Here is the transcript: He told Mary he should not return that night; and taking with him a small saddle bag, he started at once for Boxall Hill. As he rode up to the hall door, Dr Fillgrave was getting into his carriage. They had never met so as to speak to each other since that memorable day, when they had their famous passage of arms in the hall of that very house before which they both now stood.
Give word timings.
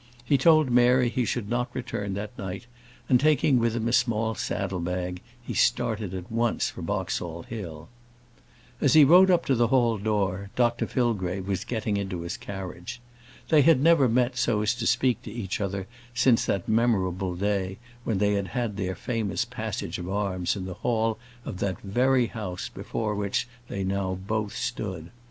He 0.25 0.35
told 0.35 0.71
Mary 0.71 1.09
he 1.09 1.25
should 1.25 1.47
not 1.47 1.69
return 1.75 2.15
that 2.15 2.35
night; 2.35 2.65
and 3.07 3.19
taking 3.19 3.59
with 3.59 3.75
him 3.75 3.87
a 3.87 3.93
small 3.93 4.33
saddle 4.33 4.79
bag, 4.79 5.21
he 5.43 5.53
started 5.53 6.11
at 6.15 6.31
once 6.31 6.71
for 6.71 6.81
Boxall 6.81 7.43
Hill. 7.43 7.87
As 8.81 8.93
he 8.95 9.03
rode 9.03 9.29
up 9.29 9.45
to 9.45 9.53
the 9.53 9.67
hall 9.67 9.99
door, 9.99 10.49
Dr 10.55 10.87
Fillgrave 10.87 11.45
was 11.47 11.63
getting 11.63 11.97
into 11.97 12.21
his 12.21 12.35
carriage. 12.35 12.99
They 13.49 13.61
had 13.61 13.79
never 13.79 14.09
met 14.09 14.37
so 14.37 14.63
as 14.63 14.73
to 14.73 14.87
speak 14.87 15.21
to 15.21 15.31
each 15.31 15.61
other 15.61 15.85
since 16.15 16.45
that 16.47 16.67
memorable 16.67 17.35
day, 17.35 17.77
when 18.03 18.17
they 18.17 18.33
had 18.33 18.77
their 18.77 18.95
famous 18.95 19.45
passage 19.45 19.99
of 19.99 20.09
arms 20.09 20.55
in 20.55 20.65
the 20.65 20.73
hall 20.81 21.19
of 21.45 21.59
that 21.59 21.79
very 21.81 22.25
house 22.25 22.69
before 22.69 23.13
which 23.13 23.47
they 23.67 23.83
both 23.83 24.19
now 24.27 24.47
stood. 24.49 25.11